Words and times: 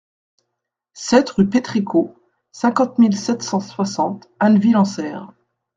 sept 0.95 1.29
rue 1.29 1.47
Pétricot, 1.47 2.15
cinquante 2.51 2.97
mille 2.97 3.15
sept 3.15 3.43
cent 3.43 3.59
soixante 3.59 4.31
Anneville-en-Saire 4.39 5.31